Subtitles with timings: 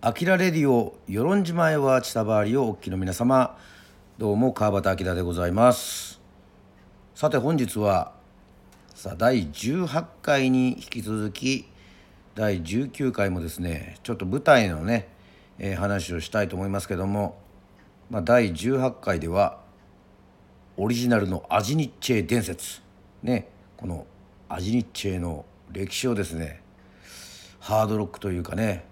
[0.00, 3.58] アキラレディオ与論島へは千葉りをお聞きの皆様
[4.16, 6.20] どうも川端明でございます。
[7.16, 8.12] さて本日は
[8.94, 11.66] さあ第18回に引き続き
[12.36, 15.08] 第19回もですねちょっと舞台のね、
[15.58, 17.36] えー、話をしたいと思いますけども、
[18.08, 19.58] まあ、第18回では
[20.76, 22.82] オリジナルのアジニッチェ伝説。
[23.24, 24.06] ねこの
[24.48, 26.62] アジニッチェの歴史をですね
[27.58, 28.86] ハードロックというかね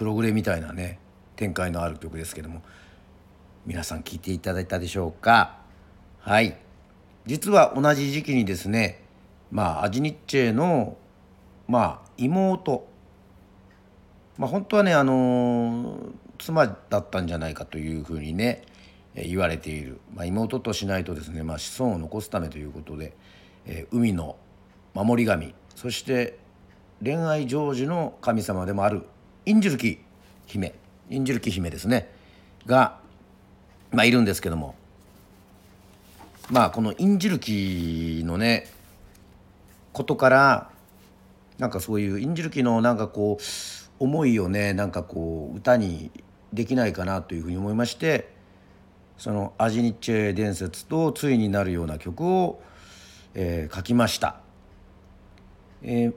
[0.00, 0.98] プログレみたいなね
[1.36, 2.62] 展開のある曲ですけども
[3.66, 5.58] 皆さん聴いていただいたでしょうか？
[6.20, 6.56] はい。
[7.26, 9.04] 実は同じ時期にですね
[9.50, 10.96] まあアジニッチェの
[11.68, 12.88] まあ妹。
[14.38, 15.98] まあ本当はねあの
[16.38, 18.62] 妻だったんじゃないかというふうにね
[19.14, 23.12] 言われている、まあ、妹としないとですね、まあ、子孫を残すためということで、
[23.66, 24.36] えー、海の
[24.94, 25.54] 守り神。
[25.74, 26.38] そして
[27.04, 29.02] 恋愛成就の神様でもある
[29.50, 29.98] インジュルキ
[30.46, 30.74] 姫
[31.08, 32.08] インジュルキ姫ですね
[32.66, 33.00] が、
[33.90, 34.76] まあ、いるんですけども
[36.50, 38.68] まあこのインジュルキのね
[39.92, 40.70] ことから
[41.58, 43.44] なんかそういうインジュルキのなんかこう
[43.98, 46.12] 思いをねなんかこう歌に
[46.52, 48.32] できないかなというふうに思いまして
[49.18, 52.62] そのアジニッチェ伝説と対になるような曲を、
[53.34, 54.36] えー、書きました。
[55.82, 56.14] えー、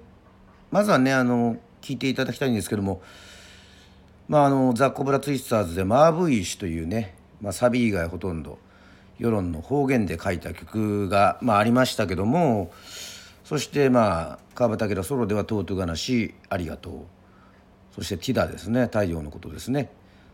[0.70, 3.02] まずはねあの聞いていただきたいんですけども、
[4.30, 8.58] まあ、あのザ・コブラツイスターズで「マーブイシ」というね、まあ、サビ以外ほとんど
[9.20, 12.72] 世論の方言で書いた曲が、まあ、ありましたけども
[13.44, 16.94] そしてまあ川端明ソロでは「トートガナシありがとう」
[17.94, 19.92] そして「ティダ」ですね太陽のことですね。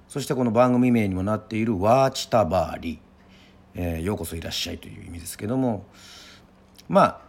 [0.08, 3.00] そしてこの番組名にもなっている「ワーチタバーリ」
[3.76, 5.86] えー、ようこそいらっしゃいという意味ですけども
[6.88, 7.22] まあ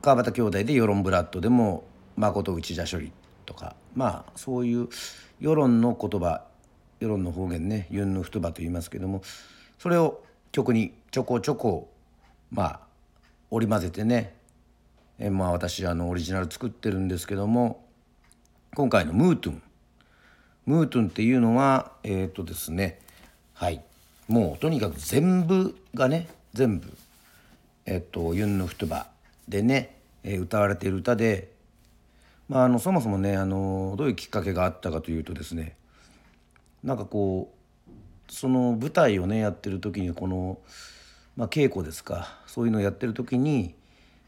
[0.00, 1.84] 川端兄弟で「世論ブラッド」でも
[2.16, 3.12] 「誠内田処理」
[3.44, 4.88] とかまあそういう
[5.40, 6.42] 世論の言葉
[7.00, 9.22] 世論の方言ねユンヌフトバと言いますけども
[9.78, 11.90] それを曲にちょこちょこ
[12.50, 12.80] まあ
[13.50, 14.34] 織り交ぜてね
[15.18, 17.84] えまあ私あのオリジナル作ってるんですけども
[18.74, 19.62] 今回の「ムートゥン」
[20.66, 23.00] ムートゥンっていうのはえっ、ー、とですね
[23.52, 23.82] はい
[24.28, 26.92] もうとにかく全部がね全部
[27.86, 29.08] えっ、ー、とユンヌフトバ
[29.48, 31.50] でね、え、歌われている歌で
[32.48, 35.76] まあ、あのそもそもねあのどういうきっかけがあったかというとですね
[36.82, 40.58] なんかこうその舞台をねやってる時にこの、
[41.36, 43.74] まあ、稽古ですかそういうのをやってる時に、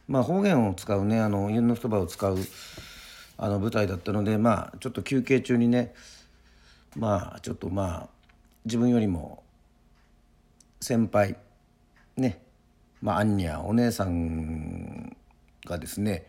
[0.09, 2.39] まあ、方言を使うねあの家の言葉を使う
[3.39, 5.93] あの舞台だったのでまあちょっと休憩中にね
[6.97, 8.09] まあちょっとまあ
[8.65, 9.43] 自分よりも
[10.81, 11.37] 先輩
[12.17, 12.43] ね
[13.03, 15.15] まあアンニャお姉さん
[15.67, 16.27] がですね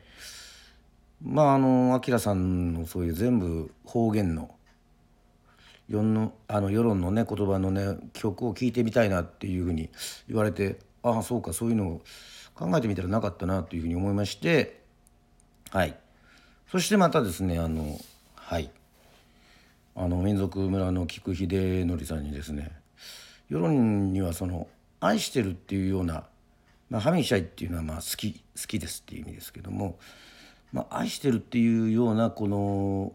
[1.21, 4.51] まああの明さんのそういう全部方言の
[5.89, 9.89] 世のあの世論のね言葉のね曲を聴いてみたいなっていうふうに
[10.27, 12.01] 言われてああそうかそういうのを
[12.55, 14.81] 考えてみたらなかったなというふうに思いまして
[15.71, 15.97] はい。
[16.71, 17.99] そしてまたですねあの
[18.35, 18.69] はい。
[19.95, 22.71] あの民族村の菊秀則さんにですね
[23.49, 24.67] 世論にはその
[24.99, 26.25] 愛してるっていうような、
[26.89, 29.97] まあ、ハミシャイっていうのはまあ好き好きですっていう意味ですけども
[30.73, 33.13] まあ、愛してるっていうようなこの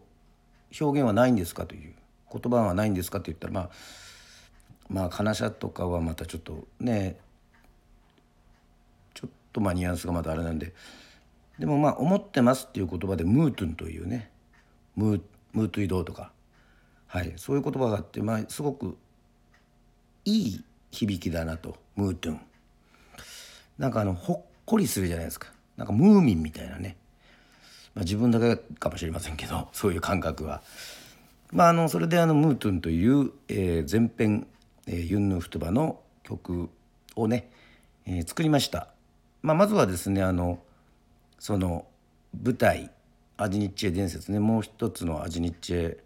[0.79, 1.65] 表現はないんですか？
[1.65, 1.93] という
[2.31, 3.19] 言葉はないんですか？
[3.19, 3.69] って言ったらまあ
[4.89, 7.17] まあ悲しさとかはまたちょっとね
[9.13, 10.73] ちょっとまあニュアンスがまたあれなんで。
[11.59, 14.31] でもまあ思ってますっていう言葉でムートゥンというね
[14.95, 15.21] ムー
[15.53, 16.31] ムートゥイドーとか
[17.05, 18.97] はいそういう言葉があってまあすごく
[20.25, 22.41] いい響きだなとムートゥン。
[23.77, 25.49] なんかあのほっこりするじゃないですか。
[25.77, 26.97] なんかムーミンみたいなね。
[27.95, 30.61] まあ、自分だけかもしれませんけど そういう感覚は。
[31.51, 34.47] まあ、あのそれであの「ムートゥン」という、えー、前編、
[34.87, 36.69] えー、ユンヌフトバの曲
[37.15, 37.51] をね、
[38.05, 38.87] えー、作りました。
[39.43, 40.59] まあ、まずはですねあの
[41.37, 41.85] その
[42.43, 42.89] 舞台
[43.37, 45.97] 「アジニッチェ伝説ね」もう一つの「アジニッチェ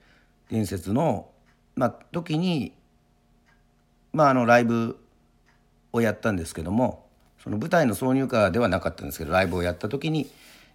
[0.50, 1.30] 伝説の」
[1.78, 2.74] まあ、時に、
[4.12, 4.98] まあ、あのライブ
[5.94, 7.06] をやったんですけども
[7.44, 10.28] その舞台の挿入歌ではなかったんですけどライブをやった時に、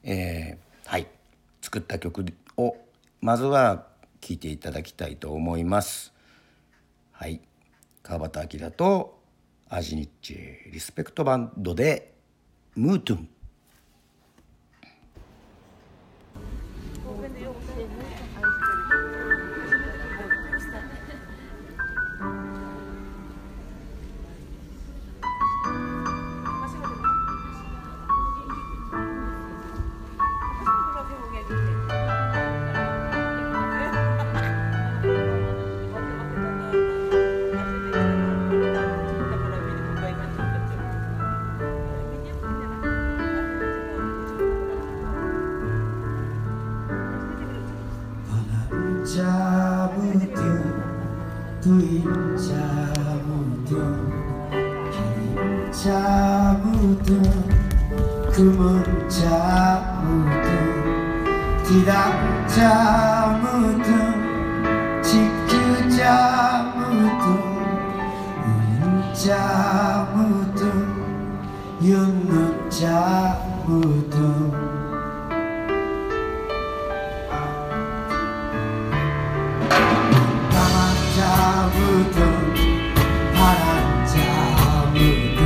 [0.05, 1.07] えー、はい。
[1.61, 2.25] 作った曲
[2.57, 2.77] を
[3.21, 3.87] まずは
[4.21, 6.13] 聴いていただきたいと思います。
[7.13, 7.41] はい。
[8.03, 9.21] 川端明と
[9.69, 10.37] アジニッチ
[10.71, 12.13] リスペクトバンドで
[12.75, 13.29] 「ムートゥン」
[69.22, 70.60] uin cabut
[71.82, 74.14] yunun cabut
[80.50, 80.76] 까만
[81.16, 82.18] 자무도
[83.36, 85.42] 파란 자무도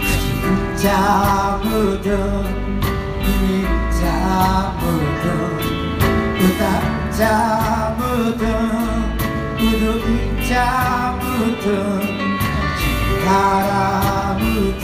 [0.00, 2.08] 진 자무도
[3.22, 3.64] 이
[4.00, 5.24] 자무도
[6.40, 6.62] 우다
[7.10, 8.44] 자무도
[9.56, 12.07] 우두이 자무도
[13.29, 14.81] からむく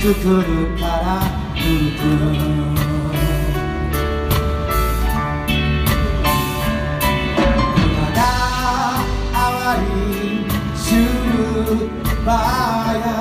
[0.00, 1.22] くくるから
[1.54, 1.62] む
[1.96, 2.02] く
[9.32, 9.38] 淡
[9.78, 10.98] いシュ
[11.66, 13.19] ルバーや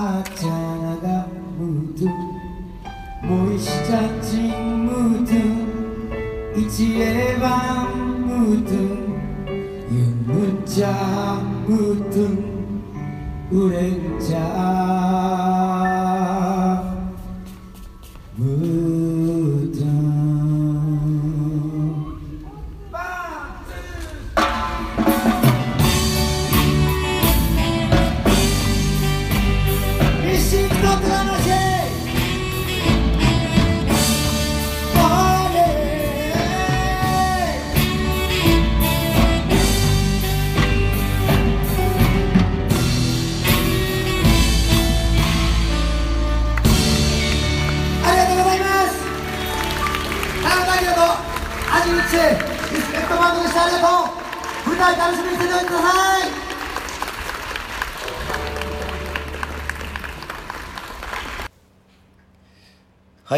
[0.00, 1.26] 아차나가
[1.56, 2.04] 무드
[3.24, 5.34] 모이시자 진 무드
[6.56, 8.74] 이치에밤 무드
[9.90, 12.14] 윤문자 무드
[13.50, 13.90] 우레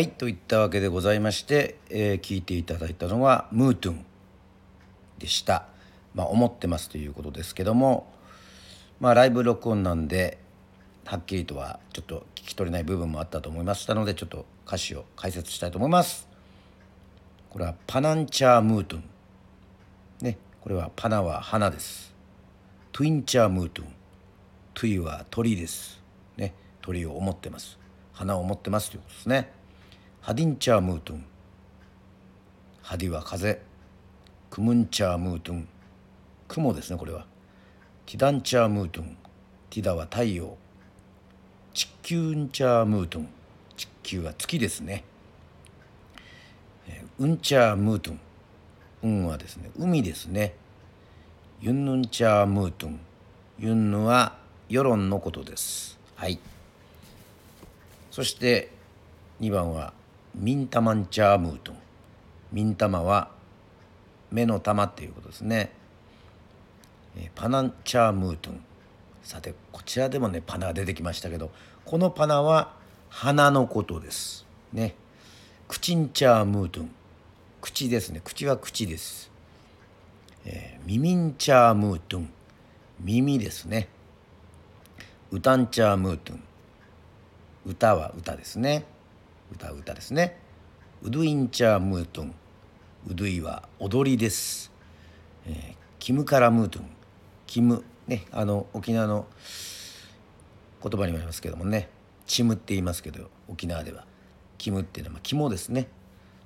[0.00, 4.06] はいといったわけでございまして、えー聞いていただいたのは「ムートゥン」
[5.20, 5.66] でした。
[6.14, 8.10] まあ思ってますということですけども
[8.98, 10.38] まあライブ録音なんで
[11.04, 16.26] はっきりとはちょっと聞き取れない部分もあったと思いましたのでちょっと歌詞を解説したいと思います。
[17.50, 19.04] これは「パナンチャームートゥン」
[20.24, 22.14] ねこれは「パナ」は花です。
[22.92, 23.88] トゥインチャームートゥン
[24.72, 26.02] トゥイは鳥です。
[26.38, 27.78] ね鳥を思ってます。
[28.14, 29.59] 花を持ってますということですね。
[30.22, 31.24] ハディンチャームートン
[32.82, 33.62] ハディは風
[34.50, 35.66] クムンチャームートン
[36.46, 37.24] 雲ですねこれは。
[38.04, 39.16] ティダンチャームートン
[39.70, 40.58] ティダは太陽
[41.72, 43.28] 地球ンチャームートン
[43.76, 45.04] 地球は月ですね。
[47.18, 48.20] うんちゃームートン
[49.02, 50.54] うんはですね海ですね。
[51.62, 53.00] ユンヌンチャームートン
[53.58, 54.36] ユンヌは
[54.68, 55.98] 世論のことです。
[56.14, 56.38] はい。
[58.10, 58.70] そして
[59.40, 59.94] 2番は
[60.34, 61.76] ミンタマンチャームートン。
[62.52, 63.30] ミンタマは
[64.30, 65.72] 目の玉っていうことですね。
[67.34, 68.64] パナンチャームートン。
[69.22, 71.50] さてこちらでもねパナが出てきましたけど
[71.84, 72.72] このパナは
[73.08, 74.46] 鼻のことです。
[74.72, 74.94] ね。
[75.68, 76.90] 口んチャームートン。
[77.60, 78.20] 口ですね。
[78.24, 79.30] 口は口です、
[80.46, 82.30] えー、耳んチャームートン。
[83.00, 83.88] 耳ですね。
[85.30, 86.42] ウタンチャームートン。
[87.66, 88.84] 歌は歌ですね。
[89.52, 90.38] 歌歌ですね。
[91.02, 92.34] ウドゥインチャームートン。
[93.08, 94.70] ウドゥイは踊りです、
[95.46, 96.88] えー、キムカラムートン。
[97.46, 99.26] キムねあの沖縄の
[100.82, 101.88] 言葉にもありますけどもね。
[102.26, 104.04] チムって言いますけど沖縄では。
[104.58, 105.88] キムっていうのは肝ですね。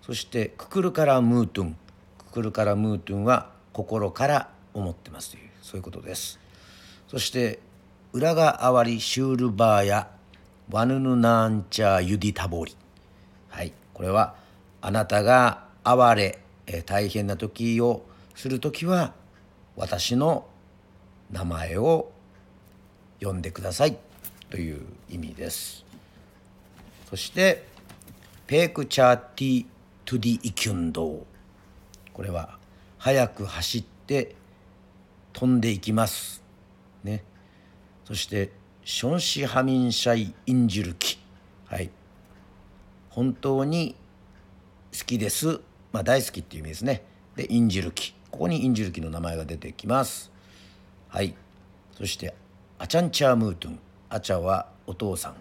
[0.00, 1.76] そしてククルカラムートン。
[2.18, 6.38] ククルカラムートンは心から思ってますというそういうことです。
[7.08, 7.58] そして
[8.12, 10.10] 裏があわりシュールバーや
[10.70, 12.74] ワヌヌナンチャユディタボリ。
[13.54, 13.72] はい。
[13.92, 14.34] これは
[14.80, 19.14] あなたが哀れ、え大変な時をする時は
[19.76, 20.48] 私の
[21.30, 22.10] 名前を
[23.20, 23.96] 呼んでください。
[24.50, 25.84] という意味です。
[27.08, 27.64] そして
[28.48, 29.66] ペークチャーティ
[30.04, 31.24] トゥディイキュンド
[32.12, 32.58] これは
[32.98, 34.34] 速く走って
[35.32, 36.42] 飛んでいきます。
[37.04, 37.22] ね。
[38.04, 38.50] そして
[38.84, 41.20] ションシハミンシャイインジルキ。
[41.66, 41.88] はい。
[43.14, 43.94] 本当に
[44.92, 45.60] 好きです、
[45.92, 47.04] まあ、大好きっていう意味ですね。
[47.36, 48.12] でインジルキ。
[48.32, 50.32] ここにインジルキの名前が出てきます。
[51.06, 51.36] はい。
[51.96, 52.34] そして
[52.76, 53.78] アチャンチャームートゥン。
[54.08, 55.36] アチャはお父さん。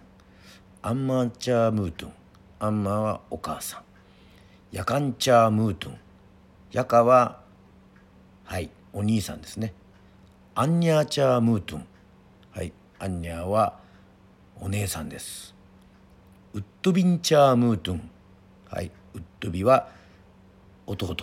[0.82, 2.12] アンマーチャームートゥン。
[2.60, 3.82] アンマーはお母さん。
[4.70, 5.98] ヤカンチャームートゥン。
[6.70, 7.40] ヤカは
[8.44, 9.74] はいお兄さんですね。
[10.54, 11.86] アンニャーチャームートゥン。
[12.52, 12.72] はい。
[13.00, 13.80] アンニャーは
[14.60, 15.53] お姉さんです。
[16.84, 18.10] ドビンチャームートゥン。
[18.68, 18.90] はい。
[19.14, 19.88] ウッドビは
[20.86, 21.16] 弟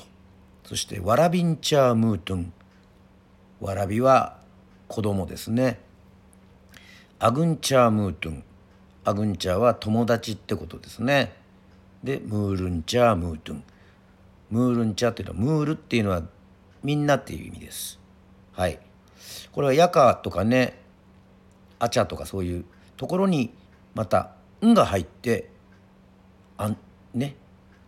[0.64, 2.54] そしてワラビンチャームートゥン。
[3.60, 4.40] ワラビは
[4.88, 5.80] 子供ですね。
[7.20, 8.44] アグンチャームートゥン。
[9.04, 11.32] アグンチャーは友達ってことですね。
[12.04, 13.64] でムールンチャームートゥン。
[14.50, 16.24] ムールンチャーっていうのはムールっていうのは
[16.82, 18.00] みんなっていう意味です。
[18.54, 18.80] はい。
[19.52, 20.82] これはヤカとかね
[21.78, 22.66] アチャとかそういう
[22.98, 23.54] ところに
[23.94, 24.32] また
[24.66, 25.51] んが入って
[26.62, 26.78] あん
[27.16, 27.36] ね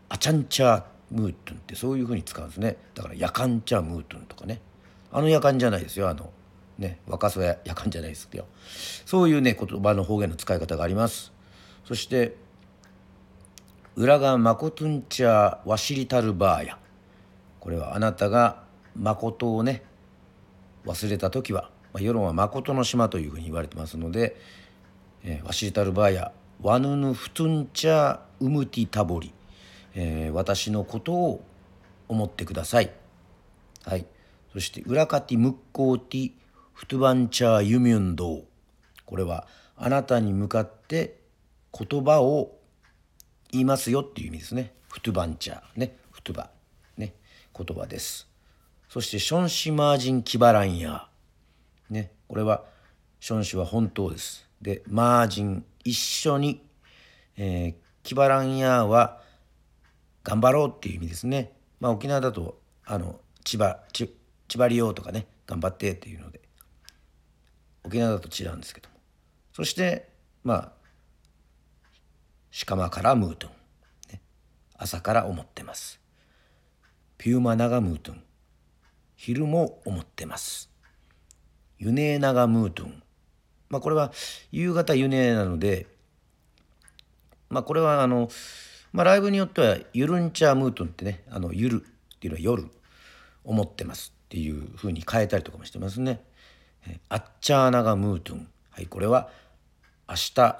[0.09, 2.77] あちゃんちゃムートンってそういうふうに使うんですね。
[2.95, 4.61] だからやかんちゃムートンとかね。
[5.11, 6.09] あのやかんじゃないですよ。
[6.09, 6.31] あの
[6.79, 8.47] ね若そややかんじゃないですけど
[9.05, 11.31] そういうね言葉の方言の使い方があります。
[11.85, 12.35] そして
[13.95, 16.79] 裏がまことんちゃわしりたるばあや。
[17.59, 18.63] これはあなたが
[18.95, 19.83] 誠をね
[20.85, 24.35] 忘れた時は、まあ、世論は誠の島というふうに言われてますので、
[25.23, 26.31] えー、わしりたるばあや
[26.61, 29.33] ワヌヌフトゥンチャウムティタボリ、
[29.95, 31.43] えー、私のことを
[32.07, 32.91] 思ってください。
[33.85, 34.05] はい。
[34.51, 36.31] そして、ウラカティムッコーティ
[36.73, 38.43] フトゥバンチャーユミュンド
[39.05, 41.19] これは、あなたに向かって
[41.77, 42.57] 言葉を
[43.51, 44.73] 言いますよっていう意味ですね。
[44.89, 45.61] フトゥバンチャー。
[45.75, 45.97] ね。
[46.11, 46.49] フトゥバ。
[46.97, 47.13] ね。
[47.55, 48.27] 言葉です。
[48.89, 51.93] そして、ションシマージンキバランヤー。
[51.93, 52.11] ね。
[52.27, 52.63] これは、
[53.19, 54.47] ションシは本当です。
[54.63, 56.65] で、マージン一緒に、
[57.35, 59.21] えー、キバランヤーは
[60.23, 61.51] 頑張ろうっていう意味ですね。
[61.79, 64.09] まあ沖縄だとあの千葉千
[64.55, 66.41] 葉利用とかね頑張ってっていうので
[67.83, 68.95] 沖縄だと違うんですけども。
[69.51, 70.09] そして
[70.43, 70.71] まあ
[72.65, 73.51] 鹿間からムートン、
[74.13, 74.21] ね、
[74.77, 75.99] 朝から思ってます。
[77.17, 78.23] ピューマナガムートン。
[79.15, 80.69] 昼も思ってます。
[81.77, 83.03] ユネーナガムートン。
[83.73, 84.11] まあ、これは
[84.51, 85.87] 夕方湯寝なので、
[87.49, 88.29] まあ、これはあの、
[88.91, 91.81] まあ、ライブによっては「ゆるんちゃムートン」ってね「あのゆる」
[92.15, 92.69] っていうのは夜
[93.43, 96.23] 思ってますっていうふうに変えたりとかもしてますね。
[97.09, 99.31] あっちゃーながムートンはいこれは
[100.07, 100.59] 明日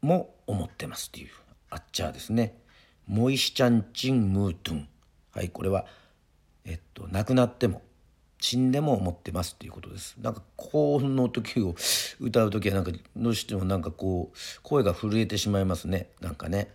[0.00, 1.28] も思ってますっていう
[1.70, 2.58] あっちゃーですね。
[3.06, 4.88] モイシチャンチンムートン
[5.30, 5.86] はいこれは
[6.64, 7.82] えっと亡くなっても
[8.40, 10.16] 死んでも思ってますっていうことです。
[10.20, 11.74] なんか高音の時を
[12.20, 16.72] 歌う時はなんかどうしてもなんかこう声が震えてしまいますねなんかね。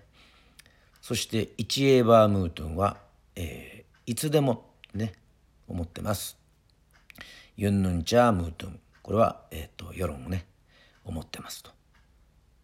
[1.01, 2.97] そして一エーバームートンは、
[3.35, 5.13] えー、いつでもね
[5.67, 6.37] 思ってます。
[7.55, 10.45] ユンヌンチャームートンこれは、えーと、世論をね
[11.05, 11.69] 思ってますと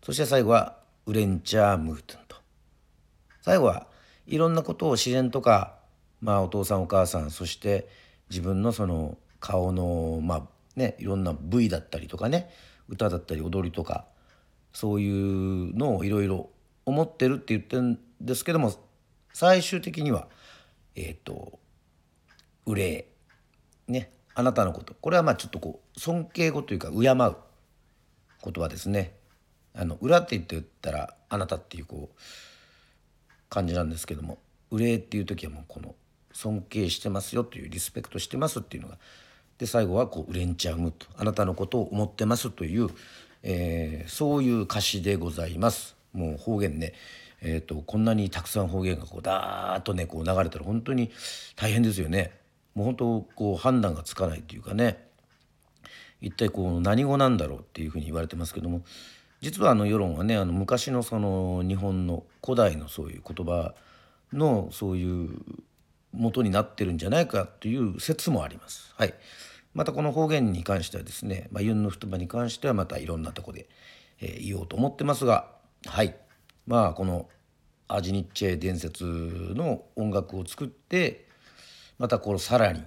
[0.03, 2.38] そして最後はウレンチャームートンと
[3.41, 3.88] 最後は
[4.25, 5.75] いろんなことを自然とか、
[6.22, 7.88] まあ、お父さんお母さんそして
[8.29, 10.43] 自分のその顔のまあ
[10.75, 12.50] ねいろんな部位だったりとかね
[12.88, 14.05] 歌だったり踊りとか
[14.74, 16.50] そういうのをいろいろ
[16.86, 18.74] 思ってるって言ってるんですけども
[19.33, 20.27] 最終的には
[20.95, 21.59] えっ、ー、と
[22.65, 23.05] 憂
[23.88, 29.13] いねあなたのことこれはまあちょっとこう尊敬語というか敬う言葉ですね。
[29.75, 32.19] あの裏って言って言ったらあなたっていうこう
[33.50, 34.39] 感じなんですけども
[34.71, 35.95] 憂いっていう時はもうこの
[36.31, 38.98] 尊敬してますよというリスペクトしてますっていうのが
[39.57, 42.89] で最後はこう「ウレンチャーム」と「あなたのことを思ってます」という、
[43.43, 45.95] えー、そういう歌詞でございます。
[46.13, 46.93] もう方言ね
[47.41, 51.09] えーと、こんなにたくさん方言がこうダーッとねこう流れたら本当に
[51.55, 52.33] 大変ですよね。
[52.75, 55.07] もう本当こう判断がつかないっていうかね
[56.21, 58.83] 一体こう何語なんだろうっていうふうに言われてますけども
[59.41, 63.74] 実はあの世論はねあの昔のその日本の古代のそういう言葉
[64.33, 65.29] のそういう
[66.13, 68.94] 元になってるんじゃないかという説もあります。
[68.98, 69.13] はい、
[69.74, 73.68] またこの方言に関してはですね、まあ、ユンの太葉に関してはまたいろんなとこで、
[74.22, 75.48] えー、言おうと思ってますが
[75.86, 76.16] はい
[76.68, 77.30] まあこの
[77.88, 81.28] アジニッチェ伝説の音楽を作って
[81.98, 82.84] またこのさらに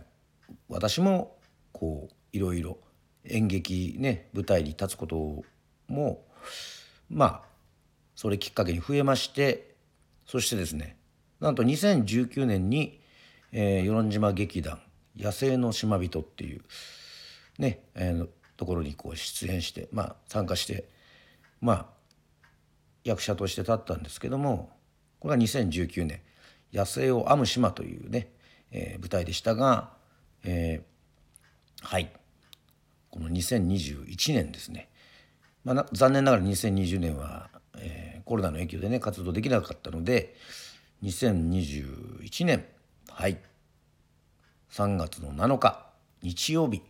[0.68, 1.36] 私も
[1.72, 2.78] こういろいろ
[3.24, 5.42] 演劇ね舞台に立つこと
[5.88, 6.24] も
[7.08, 7.42] まあ
[8.14, 9.74] それきっかけに増えまして
[10.26, 10.96] そしてですね
[11.42, 13.00] なんと2019年に、
[13.52, 14.80] えー、与論島劇団
[15.16, 16.62] 「野生の島人」っていう
[17.58, 20.88] ね、えー、ところにこう出演してまあ参加して
[21.60, 21.86] まあ
[23.04, 24.70] 役者として立ったんですけども
[25.20, 26.20] これが2019年
[26.72, 28.32] 「野生を編む島」というね、
[28.70, 29.92] えー、舞台でしたが、
[30.44, 32.12] えー、はい。
[33.12, 34.88] この2021年ですね、
[35.64, 40.34] まあ、残念ながら2020年は、えー、コロナの影響でね活動できなかったので
[41.02, 42.64] 2021年
[43.14, 43.38] はい。
[44.70, 45.86] 3月の7日
[46.22, 46.82] 日曜日。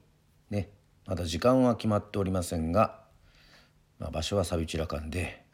[0.51, 0.71] ね。
[1.05, 3.01] まだ時間は決まっておりませんが、
[3.99, 5.45] まあ、場所はサビチラ館で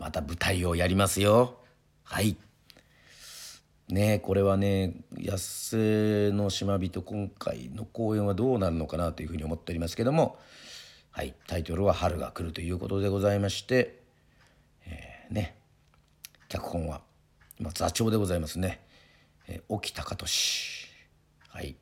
[0.00, 1.58] また舞台をやりますよ。
[2.02, 2.36] はい。
[3.88, 5.42] ねこれはね安
[6.30, 10.38] 瀬の島人今回の公演はどうなるのかなというふうに思っておりますけども
[11.12, 11.34] はい。
[11.46, 14.00] タイトルは「春が来る」ということでございまして、
[14.86, 15.56] えー、ね。
[16.48, 17.00] 脚本は
[17.60, 18.80] 今座長でございますね、
[19.50, 20.86] えー、沖高俊
[21.48, 21.74] はい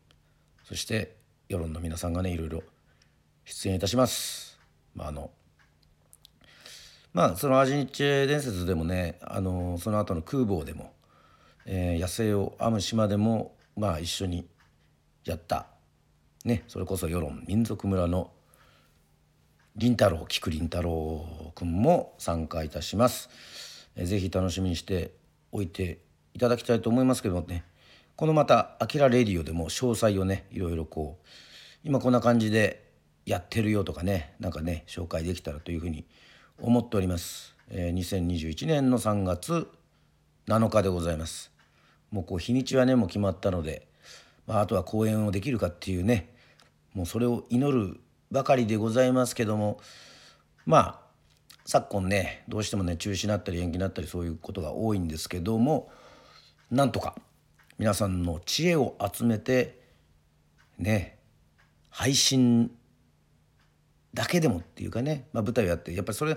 [0.64, 1.16] そして
[1.48, 2.62] 世論の皆さんがねいろいろ
[3.44, 4.58] 出演いたします。
[4.94, 5.30] まああの
[7.12, 10.92] まあそのアジニッチェ伝説でもねあのその後の空母でも、
[11.66, 14.46] えー、野生を編む島でもまあ一緒に
[15.24, 15.66] やった
[16.44, 18.30] ねそれこそ世論民族村の
[19.76, 23.28] 凛太郎菊凛太郎君も参加いたします。
[23.94, 25.12] え、ぜひ楽しみにして
[25.52, 27.64] おいていただきたいと思いますけどもね。
[28.16, 31.26] このまた「あきらレディオ」でも詳細をねいろいろこう
[31.84, 32.90] 今こんな感じで
[33.26, 36.04] やってるよとかねなんかね紹介できたらというふうに
[36.60, 39.68] 思っております、えー、2021年の3月
[40.48, 41.52] 7日でございます。
[42.10, 43.86] もうこう日にちはねもう決まったので、
[44.46, 46.34] まあ、あとは公演をできるかっていうね
[46.94, 49.78] もうそれを祈るばかりでございますけども
[50.66, 51.00] まあ
[51.64, 55.90] 昨今ねどうしてもね中止になったり延期になったりそういうことが多いんですけども
[56.70, 57.14] なんとか
[57.78, 59.80] 皆さんの知恵を集めて
[60.78, 61.18] ね
[61.90, 62.70] 配信
[64.14, 66.34] だけでもっていうかね、まあ、舞台をやってやっぱりそれ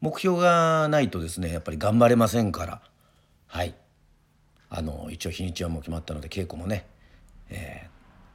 [0.00, 2.82] 目標がないとですねやっぱり頑張れませんから
[3.48, 3.74] はい。
[4.70, 6.86] あの一応日にちはもう決まったので稽古もね、
[7.48, 7.88] え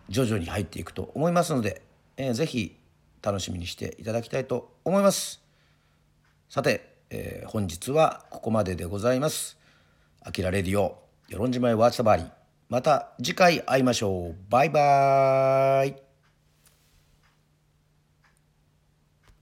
[0.10, 1.84] ー、徐々に入っていくと思いますので、
[2.18, 2.76] えー、ぜひ
[3.22, 5.42] 楽しみにしていただきたいと思います。
[6.50, 9.58] さて、えー、本日はここまででございます。
[10.22, 11.03] あきらレディオ。
[11.34, 12.26] 与論島へワーツバーリ
[12.70, 14.36] また次回会いましょう。
[14.50, 16.13] バイバーイ。